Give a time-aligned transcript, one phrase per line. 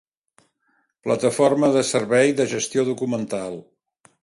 [1.07, 3.63] Plataforma de servei de gestió documental.